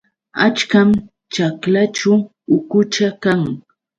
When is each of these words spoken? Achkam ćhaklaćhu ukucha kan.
Achkam 0.45 0.89
ćhaklaćhu 1.33 2.13
ukucha 2.55 3.09
kan. 3.23 3.41